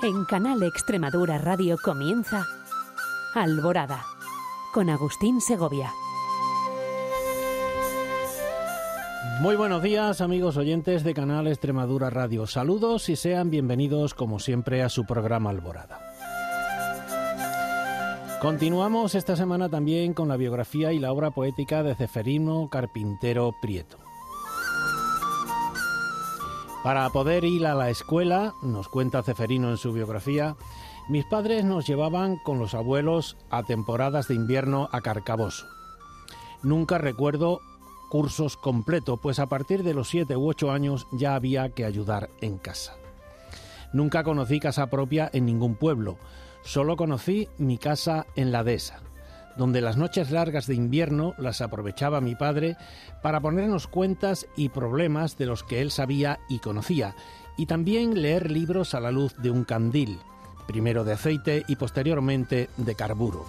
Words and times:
En 0.00 0.24
Canal 0.26 0.62
Extremadura 0.62 1.38
Radio 1.38 1.76
comienza 1.76 2.46
Alborada 3.34 4.04
con 4.72 4.90
Agustín 4.90 5.40
Segovia. 5.40 5.92
Muy 9.40 9.56
buenos 9.56 9.82
días 9.82 10.20
amigos 10.20 10.56
oyentes 10.56 11.02
de 11.02 11.14
Canal 11.14 11.48
Extremadura 11.48 12.10
Radio. 12.10 12.46
Saludos 12.46 13.08
y 13.08 13.16
sean 13.16 13.50
bienvenidos 13.50 14.14
como 14.14 14.38
siempre 14.38 14.84
a 14.84 14.88
su 14.88 15.04
programa 15.04 15.50
Alborada. 15.50 15.98
Continuamos 18.40 19.16
esta 19.16 19.34
semana 19.34 19.68
también 19.68 20.14
con 20.14 20.28
la 20.28 20.36
biografía 20.36 20.92
y 20.92 21.00
la 21.00 21.10
obra 21.10 21.32
poética 21.32 21.82
de 21.82 21.96
Ceferino 21.96 22.68
Carpintero 22.70 23.52
Prieto. 23.60 24.07
Para 26.88 27.10
poder 27.10 27.44
ir 27.44 27.66
a 27.66 27.74
la 27.74 27.90
escuela, 27.90 28.54
nos 28.62 28.88
cuenta 28.88 29.22
Ceferino 29.22 29.68
en 29.68 29.76
su 29.76 29.92
biografía, 29.92 30.56
mis 31.10 31.26
padres 31.26 31.62
nos 31.62 31.86
llevaban 31.86 32.38
con 32.38 32.58
los 32.58 32.72
abuelos 32.72 33.36
a 33.50 33.62
temporadas 33.62 34.26
de 34.28 34.36
invierno 34.36 34.88
a 34.90 35.02
Carcaboso. 35.02 35.66
Nunca 36.62 36.96
recuerdo 36.96 37.60
cursos 38.08 38.56
completos, 38.56 39.20
pues 39.22 39.38
a 39.38 39.48
partir 39.48 39.82
de 39.82 39.92
los 39.92 40.08
7 40.08 40.34
u 40.38 40.48
8 40.48 40.70
años 40.70 41.06
ya 41.12 41.34
había 41.34 41.68
que 41.68 41.84
ayudar 41.84 42.30
en 42.40 42.56
casa. 42.56 42.96
Nunca 43.92 44.24
conocí 44.24 44.58
casa 44.58 44.86
propia 44.86 45.28
en 45.34 45.44
ningún 45.44 45.74
pueblo, 45.74 46.16
solo 46.62 46.96
conocí 46.96 47.50
mi 47.58 47.76
casa 47.76 48.24
en 48.34 48.50
la 48.50 48.64
dehesa 48.64 49.02
donde 49.58 49.80
las 49.80 49.96
noches 49.96 50.30
largas 50.30 50.66
de 50.66 50.76
invierno 50.76 51.34
las 51.36 51.60
aprovechaba 51.60 52.20
mi 52.20 52.36
padre 52.36 52.76
para 53.20 53.40
ponernos 53.40 53.88
cuentas 53.88 54.46
y 54.56 54.70
problemas 54.70 55.36
de 55.36 55.46
los 55.46 55.64
que 55.64 55.82
él 55.82 55.90
sabía 55.90 56.38
y 56.48 56.60
conocía, 56.60 57.14
y 57.56 57.66
también 57.66 58.22
leer 58.22 58.50
libros 58.50 58.94
a 58.94 59.00
la 59.00 59.10
luz 59.10 59.34
de 59.36 59.50
un 59.50 59.64
candil, 59.64 60.20
primero 60.68 61.02
de 61.04 61.12
aceite 61.12 61.64
y 61.66 61.74
posteriormente 61.76 62.70
de 62.76 62.94
carburo. 62.94 63.44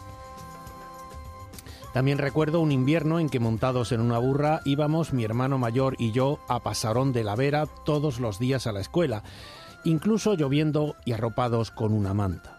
También 1.94 2.18
recuerdo 2.18 2.60
un 2.60 2.72
invierno 2.72 3.20
en 3.20 3.30
que 3.30 3.40
montados 3.40 3.92
en 3.92 4.02
una 4.02 4.18
burra 4.18 4.62
íbamos 4.66 5.14
mi 5.14 5.24
hermano 5.24 5.58
mayor 5.58 5.96
y 6.00 6.12
yo 6.12 6.40
a 6.48 6.60
Pasarón 6.60 7.14
de 7.14 7.24
la 7.24 7.36
Vera 7.36 7.68
todos 7.86 8.20
los 8.20 8.40
días 8.40 8.68
a 8.68 8.72
la 8.72 8.82
escuela, 8.82 9.24
incluso 9.84 10.34
lloviendo 10.34 10.96
y 11.06 11.14
arropados 11.14 11.72
con 11.72 11.94
una 11.94 12.14
manta. 12.14 12.59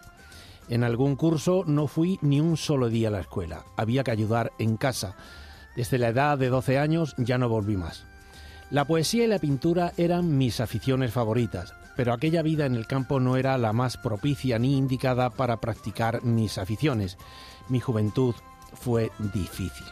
En 0.71 0.85
algún 0.85 1.17
curso 1.17 1.65
no 1.67 1.85
fui 1.87 2.17
ni 2.21 2.39
un 2.39 2.55
solo 2.55 2.87
día 2.87 3.09
a 3.09 3.11
la 3.11 3.19
escuela. 3.19 3.65
Había 3.75 4.05
que 4.05 4.11
ayudar 4.11 4.53
en 4.57 4.77
casa. 4.77 5.17
Desde 5.75 5.97
la 5.97 6.07
edad 6.07 6.37
de 6.37 6.47
12 6.47 6.79
años 6.79 7.13
ya 7.17 7.37
no 7.37 7.49
volví 7.49 7.75
más. 7.75 8.05
La 8.69 8.85
poesía 8.85 9.25
y 9.25 9.27
la 9.27 9.37
pintura 9.37 9.91
eran 9.97 10.37
mis 10.37 10.61
aficiones 10.61 11.11
favoritas, 11.11 11.73
pero 11.97 12.13
aquella 12.13 12.41
vida 12.41 12.65
en 12.65 12.75
el 12.75 12.87
campo 12.87 13.19
no 13.19 13.35
era 13.35 13.57
la 13.57 13.73
más 13.73 13.97
propicia 13.97 14.59
ni 14.59 14.77
indicada 14.77 15.29
para 15.29 15.57
practicar 15.57 16.23
mis 16.23 16.57
aficiones. 16.57 17.17
Mi 17.67 17.81
juventud 17.81 18.33
fue 18.73 19.11
difícil. 19.33 19.87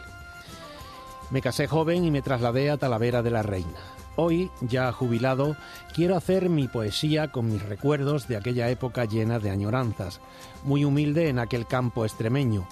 Me 1.30 1.42
casé 1.42 1.66
joven 1.66 2.06
y 2.06 2.10
me 2.10 2.22
trasladé 2.22 2.70
a 2.70 2.78
Talavera 2.78 3.22
de 3.22 3.30
la 3.30 3.42
Reina. 3.42 3.99
Hoy, 4.16 4.50
ya 4.60 4.92
jubilado, 4.92 5.56
quiero 5.94 6.16
hacer 6.16 6.48
mi 6.48 6.68
poesía 6.68 7.28
con 7.28 7.50
mis 7.50 7.62
recuerdos 7.62 8.28
de 8.28 8.36
aquella 8.36 8.68
época 8.68 9.04
llena 9.04 9.38
de 9.38 9.50
añoranzas, 9.50 10.20
muy 10.64 10.84
humilde 10.84 11.28
en 11.28 11.38
aquel 11.38 11.66
campo 11.66 12.04
extremeño. 12.04 12.66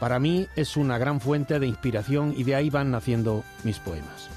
Para 0.00 0.18
mí 0.18 0.46
es 0.56 0.76
una 0.76 0.98
gran 0.98 1.20
fuente 1.20 1.58
de 1.58 1.66
inspiración 1.66 2.32
y 2.36 2.44
de 2.44 2.54
ahí 2.54 2.70
van 2.70 2.90
naciendo 2.90 3.44
mis 3.64 3.78
poemas. 3.78 4.28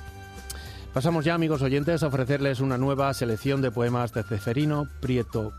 Pasamos 0.94 1.24
ya, 1.24 1.36
amigos 1.36 1.62
oyentes, 1.62 2.04
a 2.04 2.08
ofrecerles 2.08 2.60
una 2.60 2.78
nueva 2.78 3.14
selección 3.14 3.62
de 3.62 3.72
poemas 3.72 4.12
de 4.14 4.24
Ceferino 4.24 4.90
Prieto, 5.00 5.54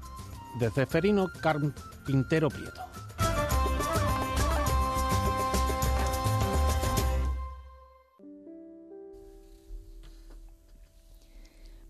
de 0.61 0.71
Ceferino 0.71 1.31
Carpintero 1.41 2.51
Prieto. 2.51 2.92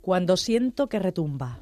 Cuando 0.03 0.37
siento 0.37 0.89
que 0.89 0.99
retumba. 0.99 1.61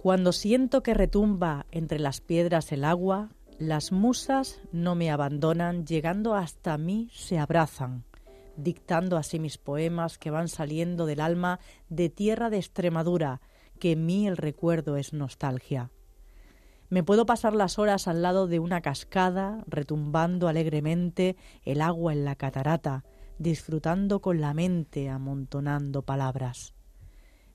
Cuando 0.00 0.30
siento 0.30 0.84
que 0.84 0.94
retumba 0.94 1.66
entre 1.72 1.98
las 1.98 2.20
piedras 2.20 2.70
el 2.70 2.84
agua, 2.84 3.30
las 3.58 3.90
musas 3.90 4.60
no 4.70 4.94
me 4.94 5.10
abandonan, 5.10 5.84
llegando 5.84 6.36
hasta 6.36 6.78
mí 6.78 7.10
se 7.12 7.40
abrazan, 7.40 8.04
dictando 8.56 9.16
así 9.16 9.40
mis 9.40 9.58
poemas 9.58 10.16
que 10.16 10.30
van 10.30 10.46
saliendo 10.46 11.06
del 11.06 11.18
alma 11.18 11.58
de 11.88 12.08
tierra 12.08 12.50
de 12.50 12.58
Extremadura, 12.58 13.40
que 13.80 13.90
en 13.90 14.06
mí 14.06 14.28
el 14.28 14.36
recuerdo 14.36 14.96
es 14.96 15.12
nostalgia. 15.12 15.90
Me 16.88 17.02
puedo 17.02 17.26
pasar 17.26 17.52
las 17.52 17.80
horas 17.80 18.06
al 18.06 18.22
lado 18.22 18.46
de 18.46 18.60
una 18.60 18.80
cascada, 18.80 19.64
retumbando 19.66 20.46
alegremente 20.46 21.34
el 21.64 21.80
agua 21.80 22.12
en 22.12 22.24
la 22.24 22.36
catarata, 22.36 23.02
disfrutando 23.38 24.20
con 24.20 24.40
la 24.40 24.54
mente, 24.54 25.08
amontonando 25.08 26.02
palabras. 26.02 26.74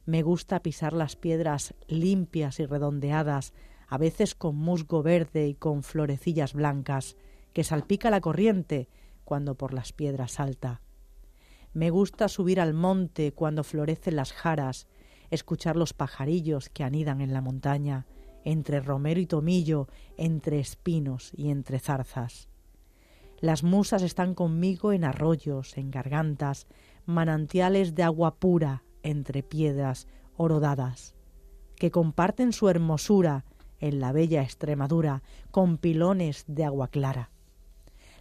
Me 0.06 0.22
gusta 0.22 0.62
pisar 0.62 0.94
las 0.94 1.16
piedras 1.16 1.74
limpias 1.88 2.60
y 2.60 2.66
redondeadas, 2.66 3.54
a 3.88 3.98
veces 3.98 4.36
con 4.36 4.56
musgo 4.56 5.04
verde 5.04 5.48
y 5.48 5.54
con 5.54 5.84
florecillas 5.84 6.54
blancas, 6.54 7.18
que 7.54 7.64
salpica 7.64 8.10
la 8.10 8.22
corriente 8.22 8.90
cuando 9.24 9.56
por 9.56 9.74
las 9.74 9.94
piedras 9.94 10.34
salta. 10.34 10.82
Me 11.74 11.90
gusta 11.90 12.28
subir 12.28 12.60
al 12.60 12.74
monte 12.74 13.32
cuando 13.32 13.64
florecen 13.64 14.16
las 14.16 14.34
jaras, 14.34 14.88
escuchar 15.30 15.76
los 15.76 15.94
pajarillos 15.94 16.70
que 16.70 16.84
anidan 16.84 17.22
en 17.22 17.34
la 17.34 17.42
montaña, 17.42 18.06
entre 18.44 18.82
romero 18.82 19.20
y 19.20 19.26
tomillo, 19.26 19.88
entre 20.18 20.60
espinos 20.60 21.32
y 21.36 21.50
entre 21.50 21.80
zarzas. 21.80 22.51
Las 23.42 23.64
musas 23.64 24.04
están 24.04 24.36
conmigo 24.36 24.94
en 24.94 25.04
arroyos, 25.04 25.76
en 25.76 25.90
gargantas, 25.90 26.68
manantiales 27.08 27.96
de 27.96 28.04
agua 28.04 28.36
pura 28.36 28.84
entre 29.02 29.42
piedras 29.42 30.08
orodadas, 30.38 31.16
que 31.76 31.90
comparten 31.90 32.54
su 32.54 32.70
hermosura 32.70 33.44
en 33.80 34.00
la 34.00 34.12
bella 34.12 34.44
Extremadura 34.44 35.24
con 35.50 35.80
pilones 35.80 36.46
de 36.48 36.66
agua 36.66 36.90
clara. 36.90 37.32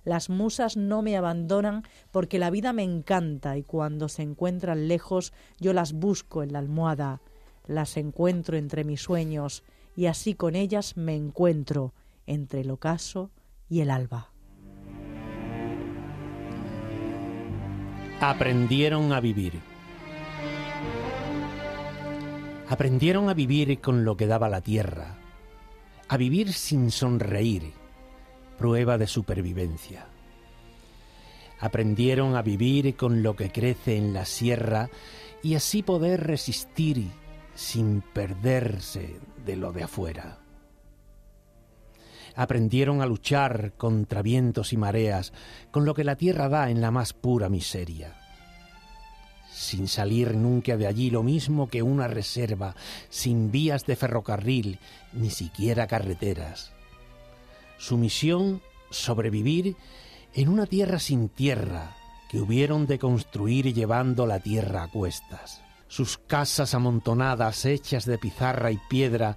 Las 0.05 0.31
musas 0.31 0.79
no 0.79 1.03
me 1.03 1.19
abandonan 1.19 1.83
porque 2.11 2.39
la 2.39 2.49
vida 2.49 2.73
me 2.73 2.83
encanta 2.83 3.59
y 3.59 3.63
cuando 3.63 4.09
se 4.09 4.23
encuentran 4.23 4.89
lejos 4.89 5.35
yo 5.59 5.75
las 5.75 5.93
busco 5.93 6.43
en 6.43 6.55
la 6.55 6.61
almohada, 6.61 7.21
las 7.67 7.99
encuentro 7.99 8.57
entre 8.57 8.85
mis 8.85 9.03
sueños 9.03 9.65
y 9.95 10.07
así 10.07 10.33
con 10.33 10.57
ellas 10.57 10.97
me 10.97 11.15
encuentro 11.15 11.93
entre 12.27 12.63
el 12.63 12.71
ocaso 12.71 13.31
y 13.69 13.83
el 13.83 13.91
alba. 13.91 14.30
Aprendieron 18.23 19.15
a 19.15 19.21
vivir. 19.21 19.59
Aprendieron 22.69 23.31
a 23.31 23.35
vivir 23.35 23.81
con 23.81 24.05
lo 24.05 24.19
que 24.19 24.27
daba 24.27 24.51
la 24.51 24.61
tierra, 24.61 25.17
a 26.07 26.19
vivir 26.19 26.53
sin 26.53 26.91
sonreír, 26.91 27.73
prueba 28.59 28.99
de 28.99 29.07
supervivencia. 29.07 30.07
Aprendieron 31.61 32.37
a 32.37 32.43
vivir 32.43 32.95
con 32.95 33.23
lo 33.23 33.37
que 33.37 33.51
crece 33.51 33.97
en 33.97 34.13
la 34.13 34.27
sierra 34.27 34.91
y 35.43 35.55
así 35.55 35.83
poder 35.83 36.27
resistir 36.27 37.09
sin 37.55 38.03
perderse 38.03 39.19
de 39.47 39.57
lo 39.57 39.73
de 39.73 39.85
afuera 39.85 40.41
aprendieron 42.35 43.03
a 43.03 43.07
luchar 43.07 43.75
contra 43.77 44.23
vientos 44.23 44.73
y 44.73 44.77
mareas, 44.77 45.33
con 45.71 45.85
lo 45.85 45.95
que 45.95 46.05
la 46.05 46.17
tierra 46.17 46.49
da 46.49 46.71
en 46.71 46.81
la 46.81 46.91
más 46.91 47.13
pura 47.13 47.49
miseria. 47.49 48.20
Sin 49.61 49.89
salir 49.89 50.37
nunca 50.37 50.79
de 50.79 50.87
allí 50.87 51.11
lo 51.11 51.23
mismo 51.23 51.69
que 51.69 51.83
una 51.83 52.09
reserva, 52.09 52.75
sin 53.11 53.51
vías 53.51 53.85
de 53.85 53.95
ferrocarril, 53.95 54.79
ni 55.13 55.29
siquiera 55.29 55.87
carreteras. 55.87 56.73
Su 57.77 57.99
misión, 57.99 58.63
sobrevivir 58.89 59.77
en 60.33 60.49
una 60.49 60.65
tierra 60.65 60.99
sin 60.99 61.29
tierra, 61.29 61.95
que 62.31 62.41
hubieron 62.41 62.87
de 62.87 62.99
construir 62.99 63.75
llevando 63.75 64.27
la 64.27 64.41
tierra 64.41 64.85
a 64.85 64.89
cuestas. 64.89 65.61
Sus 65.89 66.17
casas 66.17 66.73
amontonadas, 66.73 67.67
hechas 67.67 68.07
de 68.07 68.17
pizarra 68.17 68.73
y 68.73 68.79
piedra, 68.89 69.37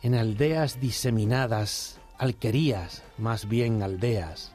en 0.00 0.14
aldeas 0.14 0.80
diseminadas, 0.80 2.00
alquerías, 2.16 3.02
más 3.18 3.46
bien 3.46 3.82
aldeas, 3.82 4.52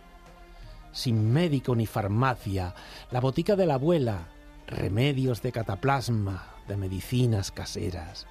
sin 0.94 1.32
médico 1.32 1.76
ni 1.76 1.86
farmacia, 1.86 2.74
la 3.12 3.20
botica 3.20 3.56
de 3.56 3.68
la 3.68 3.76
abuela, 3.76 4.30
remedios 4.68 5.42
de 5.42 5.52
cataplasma, 5.52 6.56
de 6.68 6.78
medicinas 6.78 7.52
caseras, 7.52 8.28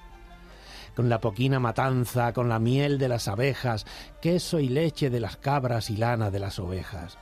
con 0.95 1.09
la 1.09 1.19
poquina 1.19 1.59
matanza, 1.59 2.33
con 2.33 2.49
la 2.49 2.59
miel 2.59 2.97
de 2.97 3.09
las 3.09 3.27
abejas, 3.27 3.85
queso 4.21 4.59
y 4.59 4.69
leche 4.69 5.09
de 5.09 5.19
las 5.19 5.37
cabras 5.37 5.89
y 5.89 5.97
lana 5.97 6.31
de 6.31 6.39
las 6.39 6.59
ovejas. 6.59 7.17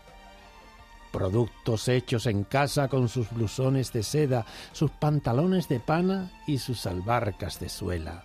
Productos 1.12 1.88
hechos 1.88 2.25
en 2.25 2.44
casa 2.44 2.88
con 2.88 3.07
sus 3.07 3.30
blusones 3.30 3.94
de 3.94 4.01
seda, 4.04 4.45
sus 4.71 4.89
pantalones 4.92 5.68
de 5.69 5.80
pana 5.80 6.31
y 6.48 6.57
sus 6.57 6.86
albarcas 6.88 7.60
de 7.60 7.69
suela. 7.69 8.24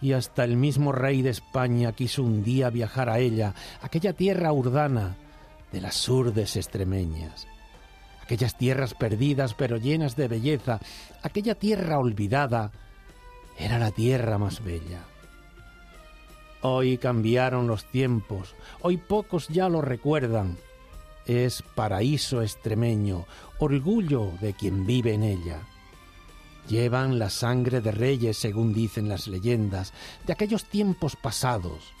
Y 0.00 0.12
hasta 0.12 0.44
el 0.44 0.56
mismo 0.56 0.92
rey 0.92 1.22
de 1.22 1.30
España 1.30 1.92
quiso 1.92 2.22
un 2.22 2.42
día 2.42 2.70
viajar 2.70 3.10
a 3.10 3.18
ella, 3.18 3.54
aquella 3.82 4.12
tierra 4.12 4.52
urdana 4.52 5.16
de 5.72 5.80
las 5.80 6.08
urdes 6.08 6.56
extremeñas, 6.56 7.46
aquellas 8.28 8.58
tierras 8.58 8.92
perdidas 8.92 9.54
pero 9.54 9.78
llenas 9.78 10.14
de 10.14 10.28
belleza, 10.28 10.80
aquella 11.22 11.54
tierra 11.54 11.98
olvidada, 11.98 12.72
era 13.56 13.78
la 13.78 13.90
tierra 13.90 14.36
más 14.36 14.62
bella. 14.62 15.00
Hoy 16.60 16.98
cambiaron 16.98 17.66
los 17.66 17.86
tiempos, 17.86 18.54
hoy 18.82 18.98
pocos 18.98 19.48
ya 19.48 19.70
lo 19.70 19.80
recuerdan. 19.80 20.58
Es 21.24 21.62
paraíso 21.74 22.42
extremeño, 22.42 23.24
orgullo 23.60 24.30
de 24.42 24.52
quien 24.52 24.84
vive 24.84 25.14
en 25.14 25.22
ella. 25.22 25.62
Llevan 26.68 27.18
la 27.18 27.30
sangre 27.30 27.80
de 27.80 27.92
reyes, 27.92 28.36
según 28.36 28.74
dicen 28.74 29.08
las 29.08 29.26
leyendas, 29.26 29.94
de 30.26 30.34
aquellos 30.34 30.66
tiempos 30.66 31.16
pasados, 31.16 31.94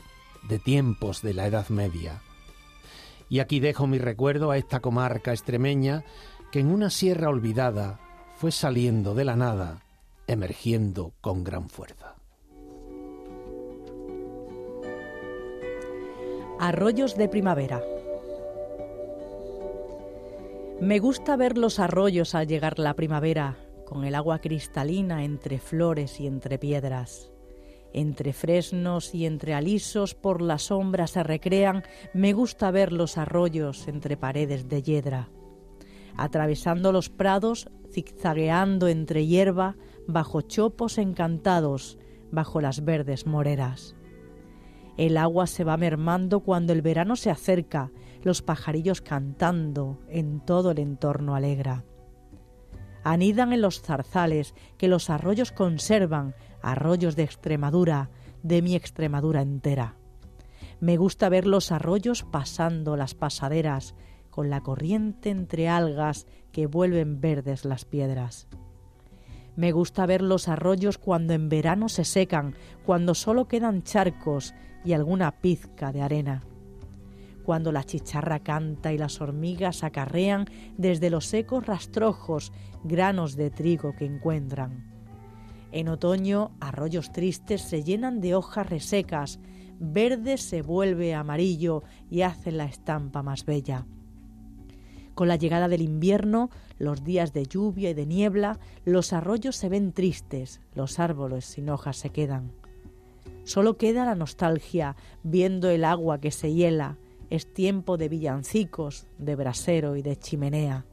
de 0.46 0.58
tiempos 0.58 1.22
de 1.22 1.32
la 1.32 1.46
Edad 1.46 1.70
Media. 1.70 2.20
Y 3.28 3.40
aquí 3.40 3.60
dejo 3.60 3.86
mi 3.86 3.98
recuerdo 3.98 4.50
a 4.50 4.56
esta 4.56 4.80
comarca 4.80 5.32
extremeña 5.32 6.04
que 6.50 6.60
en 6.60 6.70
una 6.70 6.90
sierra 6.90 7.28
olvidada 7.28 8.00
fue 8.36 8.52
saliendo 8.52 9.14
de 9.14 9.24
la 9.24 9.36
nada, 9.36 9.82
emergiendo 10.26 11.12
con 11.20 11.44
gran 11.44 11.68
fuerza. 11.68 12.14
Arroyos 16.60 17.16
de 17.16 17.28
primavera. 17.28 17.82
Me 20.80 20.98
gusta 21.00 21.36
ver 21.36 21.58
los 21.58 21.80
arroyos 21.80 22.34
al 22.34 22.46
llegar 22.46 22.78
la 22.78 22.94
primavera, 22.94 23.56
con 23.84 24.04
el 24.04 24.14
agua 24.14 24.40
cristalina 24.40 25.24
entre 25.24 25.58
flores 25.58 26.20
y 26.20 26.26
entre 26.26 26.58
piedras. 26.58 27.30
Entre 27.92 28.32
fresnos 28.32 29.14
y 29.14 29.24
entre 29.24 29.54
alisos 29.54 30.14
por 30.14 30.42
la 30.42 30.58
sombra 30.58 31.06
se 31.06 31.22
recrean, 31.22 31.82
me 32.12 32.32
gusta 32.32 32.70
ver 32.70 32.92
los 32.92 33.16
arroyos 33.16 33.88
entre 33.88 34.16
paredes 34.16 34.68
de 34.68 34.82
hiedra. 34.82 35.30
Atravesando 36.16 36.92
los 36.92 37.08
prados, 37.08 37.70
zigzagueando 37.90 38.88
entre 38.88 39.26
hierba, 39.26 39.76
bajo 40.06 40.42
chopos 40.42 40.98
encantados, 40.98 41.98
bajo 42.30 42.60
las 42.60 42.84
verdes 42.84 43.26
moreras. 43.26 43.96
El 44.96 45.16
agua 45.16 45.46
se 45.46 45.64
va 45.64 45.76
mermando 45.76 46.40
cuando 46.40 46.72
el 46.72 46.82
verano 46.82 47.16
se 47.16 47.30
acerca, 47.30 47.90
los 48.22 48.42
pajarillos 48.42 49.00
cantando 49.00 50.00
en 50.08 50.40
todo 50.40 50.72
el 50.72 50.80
entorno 50.80 51.34
alegra 51.36 51.84
anidan 53.04 53.52
en 53.52 53.62
los 53.62 53.80
zarzales 53.80 54.54
que 54.76 54.88
los 54.88 55.10
arroyos 55.10 55.52
conservan, 55.52 56.34
arroyos 56.62 57.16
de 57.16 57.24
Extremadura, 57.24 58.10
de 58.42 58.62
mi 58.62 58.74
Extremadura 58.74 59.42
entera. 59.42 59.96
Me 60.80 60.96
gusta 60.96 61.28
ver 61.28 61.46
los 61.46 61.72
arroyos 61.72 62.22
pasando 62.22 62.96
las 62.96 63.14
pasaderas, 63.14 63.94
con 64.30 64.50
la 64.50 64.60
corriente 64.60 65.30
entre 65.30 65.68
algas 65.68 66.26
que 66.52 66.66
vuelven 66.66 67.20
verdes 67.20 67.64
las 67.64 67.84
piedras. 67.84 68.46
Me 69.56 69.72
gusta 69.72 70.06
ver 70.06 70.22
los 70.22 70.46
arroyos 70.46 70.98
cuando 70.98 71.32
en 71.32 71.48
verano 71.48 71.88
se 71.88 72.04
secan, 72.04 72.54
cuando 72.86 73.14
solo 73.14 73.48
quedan 73.48 73.82
charcos 73.82 74.54
y 74.84 74.92
alguna 74.92 75.40
pizca 75.40 75.92
de 75.92 76.02
arena 76.02 76.44
cuando 77.48 77.72
la 77.72 77.82
chicharra 77.82 78.40
canta 78.40 78.92
y 78.92 78.98
las 78.98 79.22
hormigas 79.22 79.82
acarrean 79.82 80.44
desde 80.76 81.08
los 81.08 81.24
secos 81.24 81.64
rastrojos 81.64 82.52
granos 82.84 83.36
de 83.36 83.48
trigo 83.48 83.96
que 83.96 84.04
encuentran. 84.04 84.87
En 85.70 85.88
otoño, 85.88 86.52
arroyos 86.60 87.12
tristes 87.12 87.62
se 87.62 87.84
llenan 87.84 88.20
de 88.20 88.34
hojas 88.34 88.68
resecas, 88.68 89.38
verde 89.78 90.38
se 90.38 90.62
vuelve 90.62 91.14
amarillo 91.14 91.82
y 92.10 92.22
hace 92.22 92.52
la 92.52 92.64
estampa 92.64 93.22
más 93.22 93.44
bella. 93.44 93.86
Con 95.14 95.28
la 95.28 95.36
llegada 95.36 95.68
del 95.68 95.82
invierno, 95.82 96.48
los 96.78 97.04
días 97.04 97.32
de 97.32 97.44
lluvia 97.44 97.90
y 97.90 97.94
de 97.94 98.06
niebla, 98.06 98.60
los 98.84 99.12
arroyos 99.12 99.56
se 99.56 99.68
ven 99.68 99.92
tristes, 99.92 100.60
los 100.74 100.98
árboles 101.00 101.44
sin 101.44 101.68
hojas 101.70 101.96
se 101.96 102.10
quedan. 102.10 102.52
Solo 103.44 103.76
queda 103.76 104.04
la 104.04 104.14
nostalgia, 104.14 104.94
viendo 105.22 105.70
el 105.70 105.84
agua 105.84 106.20
que 106.20 106.30
se 106.30 106.52
hiela, 106.52 106.98
es 107.30 107.52
tiempo 107.52 107.96
de 107.96 108.08
villancicos, 108.08 109.06
de 109.18 109.36
brasero 109.36 109.96
y 109.96 110.02
de 110.02 110.16
chimenea. 110.16 110.86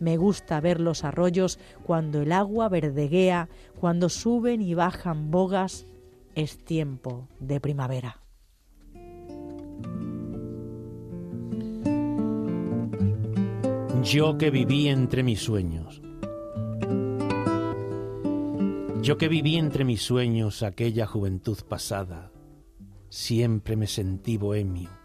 Me 0.00 0.16
gusta 0.16 0.60
ver 0.60 0.80
los 0.80 1.04
arroyos 1.04 1.58
cuando 1.84 2.22
el 2.22 2.32
agua 2.32 2.68
verdeguea, 2.68 3.48
cuando 3.80 4.08
suben 4.08 4.60
y 4.60 4.74
bajan 4.74 5.30
bogas. 5.30 5.86
Es 6.34 6.58
tiempo 6.58 7.28
de 7.38 7.60
primavera. 7.60 8.20
Yo 14.02 14.36
que 14.36 14.50
viví 14.50 14.88
entre 14.88 15.22
mis 15.22 15.40
sueños. 15.40 16.02
Yo 19.00 19.16
que 19.16 19.28
viví 19.28 19.56
entre 19.56 19.84
mis 19.84 20.02
sueños 20.02 20.62
aquella 20.62 21.06
juventud 21.06 21.58
pasada, 21.68 22.32
siempre 23.10 23.76
me 23.76 23.86
sentí 23.86 24.36
bohemio 24.36 25.03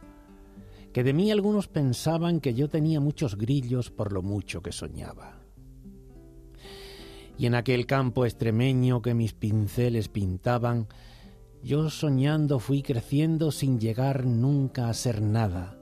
de 1.03 1.13
mí 1.13 1.31
algunos 1.31 1.67
pensaban 1.67 2.39
que 2.39 2.53
yo 2.53 2.69
tenía 2.69 2.99
muchos 2.99 3.37
grillos 3.37 3.91
por 3.91 4.11
lo 4.11 4.21
mucho 4.21 4.61
que 4.61 4.71
soñaba. 4.71 5.39
Y 7.37 7.45
en 7.45 7.55
aquel 7.55 7.85
campo 7.85 8.25
extremeño 8.25 9.01
que 9.01 9.13
mis 9.13 9.33
pinceles 9.33 10.09
pintaban, 10.09 10.87
yo 11.63 11.89
soñando 11.89 12.59
fui 12.59 12.81
creciendo 12.81 13.51
sin 13.51 13.79
llegar 13.79 14.25
nunca 14.25 14.89
a 14.89 14.93
ser 14.93 15.21
nada, 15.21 15.77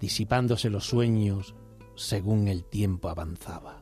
disipándose 0.00 0.70
los 0.70 0.86
sueños 0.86 1.54
según 1.94 2.48
el 2.48 2.64
tiempo 2.64 3.08
avanzaba. 3.08 3.80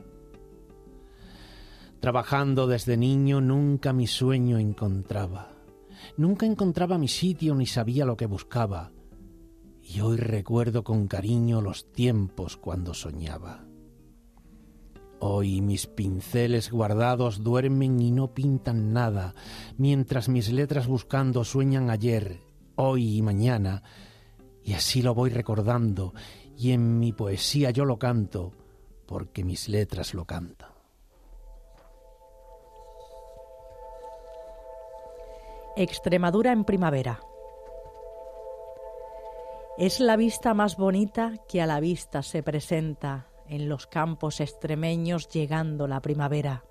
Trabajando 2.01 2.67
desde 2.67 2.97
niño 2.97 3.41
nunca 3.41 3.93
mi 3.93 4.07
sueño 4.07 4.59
encontraba, 4.59 5.53
nunca 6.17 6.47
encontraba 6.47 6.99
mi 6.99 7.09
sitio 7.09 7.55
ni 7.55 7.67
sabía 7.67 8.05
lo 8.05 8.17
que 8.17 8.27
buscaba, 8.27 8.93
y 9.89 10.01
hoy 10.01 10.17
recuerdo 10.17 10.83
con 10.83 11.07
cariño 11.07 11.61
los 11.61 11.93
tiempos 11.93 12.57
cuando 12.57 12.93
soñaba. 12.93 13.65
Hoy 15.21 15.61
mis 15.61 15.87
pinceles 15.87 16.71
guardados 16.71 17.45
duermen 17.45 18.01
y 18.01 18.11
no 18.11 18.35
pintan 18.35 18.93
nada, 18.93 19.35
mientras 19.79 20.29
mis 20.29 20.51
letras 20.51 20.89
buscando 20.89 21.45
sueñan 21.45 21.89
ayer, 21.89 22.41
hoy 22.75 23.19
y 23.19 23.23
mañana, 23.23 23.85
y 24.63 24.73
así 24.73 25.03
lo 25.03 25.15
voy 25.15 25.31
recordando, 25.31 26.13
y 26.59 26.73
en 26.73 26.99
mi 26.99 27.13
poesía 27.13 27.71
yo 27.71 27.85
lo 27.85 27.99
canto, 27.99 28.53
porque 29.07 29.45
mis 29.45 29.69
letras 29.69 30.15
lo 30.15 30.25
cantan. 30.25 30.71
Extremadura 35.77 36.53
en 36.53 36.65
primavera. 36.65 37.21
Es 39.79 40.01
la 40.01 40.17
vista 40.17 40.55
más 40.55 40.79
bonita 40.79 41.35
que 41.47 41.61
a 41.61 41.67
la 41.67 41.81
vista 41.81 42.23
se 42.23 42.43
presenta 42.43 43.29
en 43.47 43.69
los 43.69 43.87
campos 43.87 44.41
extremeños 44.41 45.29
llegando 45.29 45.87
la 45.87 46.01
primavera, 46.01 46.65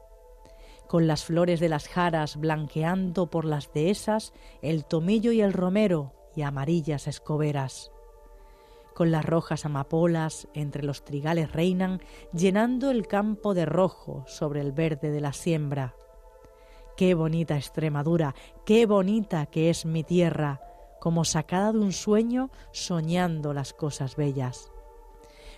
con 0.87 1.05
las 1.05 1.23
flores 1.23 1.59
de 1.59 1.69
las 1.69 1.87
jaras 1.87 2.35
blanqueando 2.35 3.29
por 3.29 3.45
las 3.45 3.71
dehesas 3.71 4.33
el 4.63 4.85
tomillo 4.85 5.31
y 5.31 5.41
el 5.41 5.53
romero 5.53 6.13
y 6.35 6.41
amarillas 6.41 7.05
escoberas. 7.05 7.91
Con 8.95 9.11
las 9.11 9.23
rojas 9.23 9.65
amapolas 9.65 10.47
entre 10.55 10.81
los 10.81 11.05
trigales 11.05 11.51
reinan, 11.51 12.01
llenando 12.33 12.89
el 12.89 13.05
campo 13.05 13.53
de 13.53 13.67
rojo 13.67 14.23
sobre 14.25 14.61
el 14.61 14.71
verde 14.71 15.11
de 15.11 15.21
la 15.21 15.31
siembra. 15.31 15.93
Qué 16.97 17.13
bonita 17.13 17.55
Extremadura, 17.55 18.33
qué 18.65 18.87
bonita 18.87 19.45
que 19.45 19.69
es 19.69 19.85
mi 19.85 20.03
tierra, 20.03 20.59
como 21.05 21.23
sacada 21.23 21.71
de 21.71 21.77
un 21.77 21.91
sueño 21.91 22.49
soñando 22.71 23.53
las 23.53 23.73
cosas 23.73 24.15
bellas. 24.15 24.71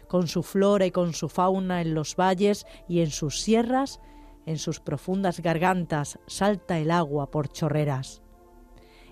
Con 0.10 0.28
su 0.28 0.44
flora 0.44 0.86
y 0.86 0.92
con 0.92 1.14
su 1.14 1.30
fauna 1.30 1.80
en 1.80 1.94
los 1.94 2.18
valles 2.18 2.66
y 2.90 3.00
en 3.00 3.12
sus 3.12 3.40
sierras, 3.40 4.02
en 4.46 4.58
sus 4.58 4.82
profundas 4.82 5.40
gargantas 5.40 6.20
salta 6.28 6.80
el 6.80 6.92
agua 6.92 7.32
por 7.32 7.48
chorreras. 7.48 8.22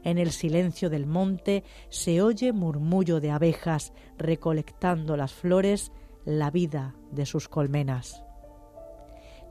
En 0.03 0.17
el 0.17 0.31
silencio 0.31 0.89
del 0.89 1.05
monte 1.05 1.63
se 1.87 2.21
oye 2.21 2.51
murmullo 2.51 3.21
de 3.21 3.31
abejas 3.31 3.93
recolectando 4.17 5.15
las 5.15 5.31
flores, 5.31 5.93
la 6.25 6.51
vida 6.51 6.95
de 7.11 7.25
sus 7.25 7.47
colmenas. 7.47 8.25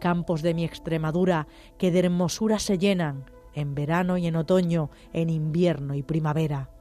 Campos 0.03 0.43
de 0.43 0.53
mi 0.53 0.67
Extremadura 0.67 1.47
que 1.79 1.91
de 1.91 2.01
hermosura 2.01 2.59
se 2.59 2.77
llenan 2.77 3.25
en 3.55 3.75
verano 3.75 4.19
y 4.19 4.27
en 4.27 4.37
otoño, 4.37 4.91
en 5.15 5.31
invierno 5.31 5.95
y 5.95 6.03
primavera. 6.03 6.74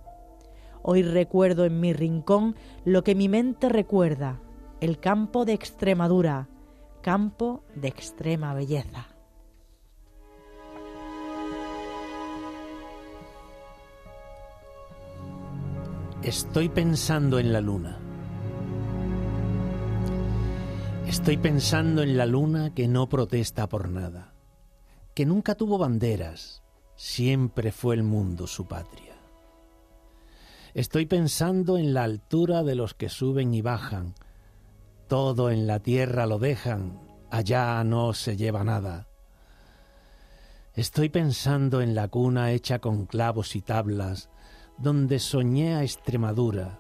Hoy 0.84 1.02
recuerdo 1.02 1.64
en 1.64 1.80
mi 1.80 1.94
rincón 1.94 2.56
lo 2.84 3.06
que 3.06 3.16
mi 3.16 3.30
mente 3.30 3.70
recuerda, 3.70 4.42
el 4.82 5.00
campo 5.00 5.46
de 5.46 5.54
Extremadura, 5.54 6.50
campo 7.02 7.64
de 7.74 7.88
extrema 7.88 8.54
belleza. 8.54 9.08
Estoy 16.22 16.68
pensando 16.68 17.40
en 17.40 17.54
la 17.54 17.62
luna. 17.62 18.00
Estoy 21.08 21.38
pensando 21.38 22.02
en 22.02 22.18
la 22.18 22.26
luna 22.26 22.74
que 22.74 22.88
no 22.90 23.08
protesta 23.08 23.68
por 23.68 23.88
nada, 23.90 24.34
que 25.14 25.26
nunca 25.26 25.56
tuvo 25.56 25.78
banderas, 25.78 26.64
siempre 26.96 27.72
fue 27.72 27.96
el 27.96 28.04
mundo 28.04 28.48
su 28.48 28.68
patria. 28.68 29.13
Estoy 30.74 31.06
pensando 31.06 31.78
en 31.78 31.94
la 31.94 32.04
altura 32.04 32.64
de 32.64 32.76
los 32.76 32.94
que 32.94 33.10
suben 33.10 33.54
y 33.54 33.62
bajan, 33.62 34.16
todo 35.08 35.52
en 35.52 35.68
la 35.68 35.80
tierra 35.80 36.26
lo 36.26 36.40
dejan, 36.40 37.00
allá 37.30 37.84
no 37.84 38.14
se 38.14 38.38
lleva 38.38 38.64
nada. 38.64 39.08
Estoy 40.74 41.10
pensando 41.10 41.82
en 41.82 41.94
la 41.94 42.08
cuna 42.08 42.52
hecha 42.52 42.80
con 42.80 43.06
clavos 43.06 43.56
y 43.56 43.62
tablas, 43.62 44.32
donde 44.80 45.20
soñé 45.20 45.76
a 45.76 45.84
Extremadura, 45.84 46.80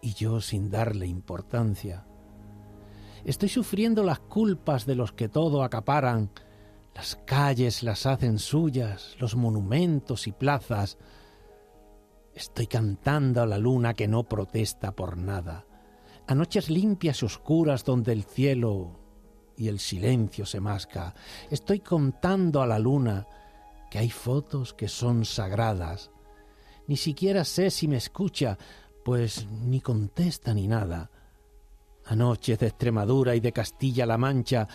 y 0.00 0.14
yo 0.14 0.40
sin 0.40 0.70
darle 0.70 1.08
importancia. 1.08 2.06
Estoy 3.24 3.48
sufriendo 3.48 4.04
las 4.04 4.20
culpas 4.20 4.86
de 4.86 4.94
los 4.94 5.10
que 5.10 5.28
todo 5.28 5.64
acaparan, 5.64 6.30
las 6.94 7.16
calles 7.26 7.82
las 7.82 8.06
hacen 8.06 8.38
suyas, 8.38 9.16
los 9.18 9.34
monumentos 9.34 10.28
y 10.28 10.32
plazas. 10.32 10.96
Estoy 12.36 12.66
cantando 12.66 13.40
a 13.40 13.46
la 13.46 13.56
luna 13.56 13.94
que 13.94 14.06
no 14.06 14.24
protesta 14.24 14.94
por 14.94 15.16
nada, 15.16 15.64
a 16.26 16.34
noches 16.34 16.68
limpias 16.68 17.22
y 17.22 17.24
oscuras 17.24 17.82
donde 17.82 18.12
el 18.12 18.24
cielo 18.24 19.00
y 19.56 19.68
el 19.68 19.78
silencio 19.78 20.44
se 20.44 20.60
masca. 20.60 21.14
Estoy 21.50 21.80
contando 21.80 22.60
a 22.60 22.66
la 22.66 22.78
luna 22.78 23.26
que 23.90 24.00
hay 24.00 24.10
fotos 24.10 24.74
que 24.74 24.86
son 24.86 25.24
sagradas, 25.24 26.10
ni 26.86 26.98
siquiera 26.98 27.42
sé 27.42 27.70
si 27.70 27.88
me 27.88 27.96
escucha, 27.96 28.58
pues 29.02 29.46
ni 29.48 29.80
contesta 29.80 30.52
ni 30.52 30.68
nada. 30.68 31.10
Anoches 32.04 32.58
de 32.58 32.66
Extremadura 32.66 33.34
y 33.34 33.40
de 33.40 33.52
Castilla-La 33.52 34.18
Mancha, 34.18 34.68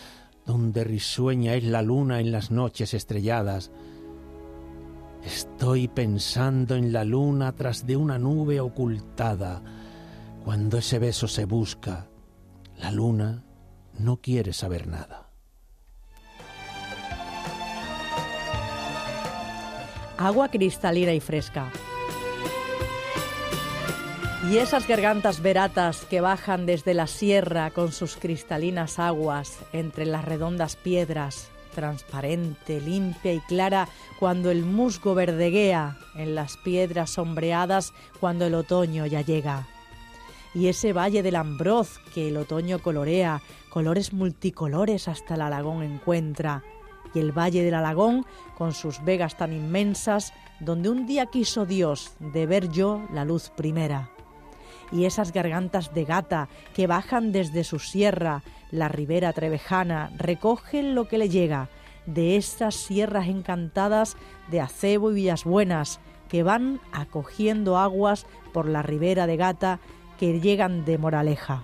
donde 0.47 0.83
risueña 0.83 1.53
es 1.53 1.63
la 1.63 1.83
luna 1.83 2.21
en 2.21 2.31
las 2.31 2.49
noches 2.49 2.95
estrelladas. 2.95 3.69
Estoy 5.25 5.87
pensando 5.87 6.75
en 6.75 6.91
la 6.91 7.03
luna 7.03 7.53
tras 7.53 7.85
de 7.85 7.95
una 7.95 8.17
nube 8.17 8.59
ocultada. 8.59 9.61
Cuando 10.43 10.77
ese 10.77 10.99
beso 10.99 11.27
se 11.27 11.45
busca, 11.45 12.07
la 12.77 12.91
luna 12.91 13.43
no 13.99 14.17
quiere 14.17 14.53
saber 14.53 14.87
nada. 14.87 15.29
Agua 20.17 20.49
cristalina 20.49 21.13
y 21.13 21.19
fresca 21.19 21.71
y 24.49 24.57
esas 24.57 24.87
gargantas 24.87 25.41
veratas 25.41 26.03
que 26.05 26.19
bajan 26.19 26.65
desde 26.65 26.93
la 26.93 27.05
sierra 27.07 27.69
con 27.69 27.91
sus 27.91 28.15
cristalinas 28.15 28.97
aguas 28.97 29.59
entre 29.71 30.05
las 30.05 30.25
redondas 30.25 30.75
piedras, 30.75 31.49
transparente, 31.71 32.79
limpia 32.79 33.33
y 33.33 33.39
clara 33.39 33.87
cuando 34.19 34.51
el 34.51 34.63
musgo 34.63 35.15
verdeguea 35.15 35.97
en 36.15 36.35
las 36.35 36.57
piedras 36.57 37.11
sombreadas 37.11 37.93
cuando 38.19 38.45
el 38.45 38.55
otoño 38.55 39.05
ya 39.05 39.21
llega. 39.21 39.67
Y 40.53 40.67
ese 40.67 40.93
valle 40.93 41.23
del 41.23 41.37
Ambroz 41.37 41.99
que 42.13 42.27
el 42.27 42.37
otoño 42.37 42.79
colorea, 42.79 43.41
colores 43.69 44.13
multicolores 44.13 45.07
hasta 45.07 45.35
el 45.35 45.41
Alagón 45.41 45.81
encuentra, 45.81 46.63
y 47.13 47.19
el 47.19 47.31
valle 47.31 47.63
del 47.63 47.73
Alagón 47.73 48.25
con 48.57 48.73
sus 48.73 49.03
vegas 49.03 49.37
tan 49.37 49.53
inmensas, 49.53 50.33
donde 50.59 50.89
un 50.89 51.05
día 51.07 51.25
quiso 51.25 51.65
Dios 51.65 52.13
de 52.19 52.45
ver 52.45 52.69
yo 52.69 53.01
la 53.13 53.25
luz 53.25 53.49
primera 53.49 54.11
y 54.91 55.05
esas 55.05 55.31
gargantas 55.31 55.93
de 55.93 56.05
gata 56.05 56.49
que 56.73 56.87
bajan 56.87 57.31
desde 57.31 57.63
su 57.63 57.79
sierra, 57.79 58.43
la 58.71 58.87
ribera 58.87 59.33
trevejana, 59.33 60.11
recogen 60.17 60.95
lo 60.95 61.07
que 61.07 61.17
le 61.17 61.29
llega 61.29 61.69
de 62.05 62.35
esas 62.35 62.75
sierras 62.75 63.27
encantadas 63.27 64.17
de 64.49 64.61
Acebo 64.61 65.11
y 65.11 65.15
Villas 65.15 65.43
Buenas, 65.43 65.99
que 66.29 66.43
van 66.43 66.79
acogiendo 66.91 67.77
aguas 67.77 68.25
por 68.53 68.67
la 68.67 68.81
ribera 68.81 69.27
de 69.27 69.37
gata 69.37 69.79
que 70.17 70.39
llegan 70.39 70.85
de 70.85 70.97
Moraleja. 70.97 71.63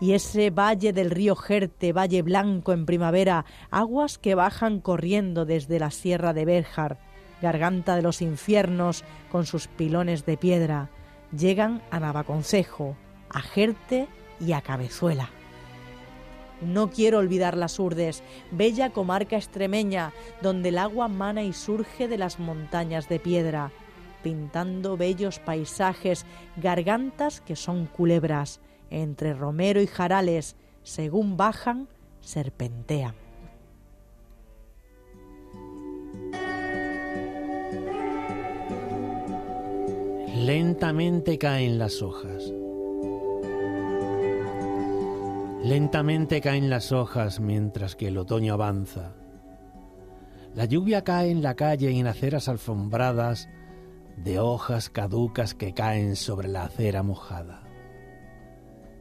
Y 0.00 0.12
ese 0.12 0.50
valle 0.50 0.92
del 0.92 1.10
río 1.10 1.34
Jerte, 1.34 1.92
valle 1.92 2.22
blanco 2.22 2.72
en 2.72 2.86
primavera, 2.86 3.44
aguas 3.70 4.16
que 4.16 4.34
bajan 4.34 4.80
corriendo 4.80 5.44
desde 5.44 5.80
la 5.80 5.90
sierra 5.90 6.32
de 6.32 6.44
Berjar, 6.44 6.98
garganta 7.42 7.96
de 7.96 8.02
los 8.02 8.22
infiernos 8.22 9.04
con 9.30 9.44
sus 9.44 9.66
pilones 9.66 10.24
de 10.24 10.36
piedra, 10.36 10.88
llegan 11.36 11.82
a 11.90 12.00
Navaconcejo, 12.00 12.96
a 13.28 13.40
Jerte 13.40 14.08
y 14.40 14.52
a 14.52 14.60
Cabezuela. 14.60 15.30
No 16.60 16.90
quiero 16.90 17.18
olvidar 17.18 17.56
las 17.56 17.78
Urdes, 17.78 18.22
bella 18.50 18.90
comarca 18.90 19.36
extremeña, 19.36 20.12
donde 20.42 20.70
el 20.70 20.78
agua 20.78 21.08
mana 21.08 21.42
y 21.42 21.52
surge 21.52 22.08
de 22.08 22.18
las 22.18 22.38
montañas 22.40 23.08
de 23.08 23.20
piedra, 23.20 23.70
pintando 24.22 24.96
bellos 24.96 25.38
paisajes, 25.38 26.26
gargantas 26.56 27.40
que 27.40 27.56
son 27.56 27.86
culebras, 27.86 28.60
entre 28.90 29.34
romero 29.34 29.80
y 29.80 29.86
jarales, 29.86 30.56
según 30.82 31.36
bajan, 31.36 31.88
serpentean. 32.20 33.14
Lentamente 40.34 41.36
caen 41.36 41.78
las 41.78 42.00
hojas. 42.00 42.52
Lentamente 45.62 46.40
caen 46.40 46.70
las 46.70 46.92
hojas 46.92 47.40
mientras 47.40 47.96
que 47.96 48.08
el 48.08 48.18
otoño 48.18 48.54
avanza. 48.54 49.14
La 50.54 50.64
lluvia 50.64 51.04
cae 51.04 51.30
en 51.30 51.42
la 51.42 51.54
calle 51.54 51.90
y 51.90 51.98
en 51.98 52.06
aceras 52.06 52.48
alfombradas 52.48 53.48
de 54.16 54.38
hojas 54.38 54.88
caducas 54.90 55.54
que 55.54 55.74
caen 55.74 56.16
sobre 56.16 56.48
la 56.48 56.64
acera 56.64 57.02
mojada. 57.02 57.62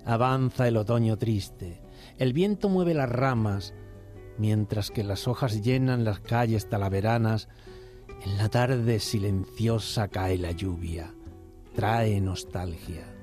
Avanza 0.06 0.68
el 0.68 0.78
otoño 0.78 1.18
triste, 1.18 1.82
el 2.18 2.34
viento 2.34 2.70
mueve 2.70 2.94
las 2.94 3.10
ramas, 3.10 3.74
mientras 4.38 4.92
que 4.92 5.04
las 5.04 5.28
hojas 5.28 5.62
llenan 5.62 6.04
las 6.04 6.20
calles 6.20 6.70
talaveranas, 6.70 7.50
en 8.24 8.38
la 8.38 8.50
tarde 8.50 9.00
silenciosa 9.00 10.08
cae 10.08 10.38
la 10.38 10.52
lluvia 10.52 11.14
trae 11.78 12.20
nostalgia. 12.20 13.17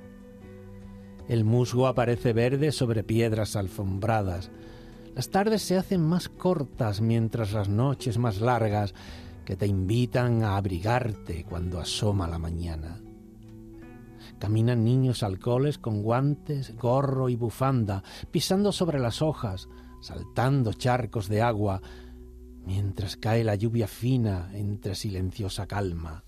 El 1.27 1.43
musgo 1.43 1.87
aparece 1.87 2.33
verde 2.33 2.71
sobre 2.71 3.03
piedras 3.03 3.55
alfombradas. 3.55 4.51
Las 5.15 5.29
tardes 5.29 5.61
se 5.61 5.77
hacen 5.77 6.01
más 6.01 6.29
cortas 6.29 7.01
mientras 7.01 7.53
las 7.53 7.69
noches 7.69 8.17
más 8.17 8.41
largas 8.41 8.93
que 9.45 9.55
te 9.55 9.65
invitan 9.65 10.43
a 10.43 10.57
abrigarte 10.57 11.45
cuando 11.45 11.79
asoma 11.79 12.27
la 12.27 12.37
mañana. 12.37 12.99
Caminan 14.39 14.83
niños 14.83 15.23
alcoholes 15.23 15.77
con 15.77 16.03
guantes, 16.03 16.75
gorro 16.75 17.29
y 17.29 17.35
bufanda, 17.35 18.03
pisando 18.31 18.71
sobre 18.71 18.99
las 18.99 19.21
hojas, 19.21 19.69
saltando 20.01 20.73
charcos 20.73 21.29
de 21.29 21.41
agua, 21.41 21.81
mientras 22.65 23.15
cae 23.15 23.43
la 23.43 23.55
lluvia 23.55 23.87
fina 23.87 24.49
entre 24.53 24.95
silenciosa 24.95 25.67
calma. 25.67 26.24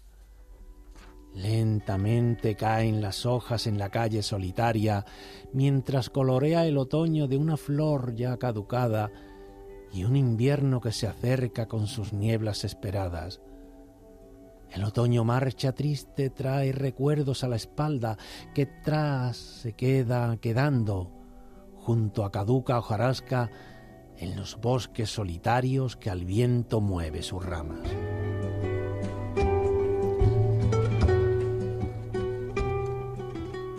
Lentamente 1.38 2.56
caen 2.56 3.00
las 3.00 3.27
hojas 3.27 3.67
en 3.67 3.77
la 3.77 3.89
calle 3.89 4.24
solitaria, 4.24 5.06
mientras 5.53 6.10
colorea 6.10 6.65
el 6.65 6.79
otoño 6.79 7.27
de 7.27 7.38
una 7.38 7.58
flor 7.58 8.15
ya 8.15 8.38
caducada 8.38 9.12
y 9.94 10.03
un 10.03 10.15
invierno 10.15 10.82
que 10.82 10.91
se 10.91 11.06
acerca 11.06 11.67
con 11.67 11.86
sus 11.86 12.12
nieblas 12.12 12.63
esperadas. 12.63 13.39
El 14.72 14.84
otoño 14.84 15.24
marcha 15.24 15.74
triste, 15.74 16.32
trae 16.32 16.72
recuerdos 16.72 17.44
a 17.44 17.48
la 17.48 17.56
espalda, 17.56 18.17
que 18.56 18.65
tras 18.65 19.38
se 19.38 19.74
queda 19.74 20.38
quedando, 20.38 21.12
junto 21.75 22.25
a 22.25 22.32
caduca 22.32 22.79
hojarasca, 22.79 23.51
en 24.17 24.36
los 24.36 24.60
bosques 24.60 25.12
solitarios 25.12 25.98
que 25.98 26.10
al 26.10 26.25
viento 26.25 26.82
mueve 26.82 27.22
sus 27.22 27.46
ramas. 27.46 27.88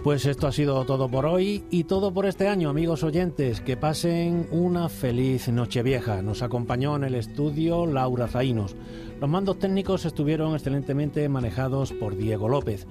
Pues 0.02 0.26
esto 0.26 0.46
ha 0.46 0.52
sido 0.52 0.84
todo 0.84 1.08
por 1.08 1.26
hoy 1.26 1.64
y 1.70 1.84
todo 1.84 2.12
por 2.14 2.24
este 2.24 2.46
año, 2.46 2.70
amigos 2.70 3.02
oyentes. 3.02 3.60
Que 3.60 3.76
pasen 3.76 4.46
una 4.52 4.88
feliz 4.88 5.48
noche 5.48 5.82
vieja. 5.82 6.22
Nos 6.22 6.42
acompañó 6.42 6.94
en 6.96 7.04
el 7.04 7.16
estudio 7.16 7.84
Laura 7.84 8.28
Zainos. 8.28 8.76
Los 9.20 9.28
mandos 9.28 9.58
técnicos 9.58 10.04
estuvieron 10.04 10.54
excelentemente 10.54 11.28
manejados 11.28 11.92
por 11.92 12.16
Diego 12.16 12.48
López. 12.48 12.86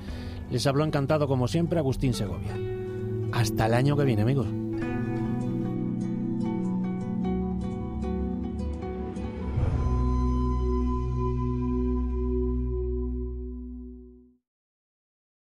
Les 0.52 0.68
habló 0.68 0.84
encantado, 0.84 1.28
como 1.28 1.48
siempre, 1.48 1.80
Agustín 1.80 2.14
Segovia. 2.14 2.56
Hasta 3.32 3.68
el 3.68 3.74
año 3.74 3.96
que 3.96 4.04
viene, 4.04 4.24
amigos. 4.24 4.48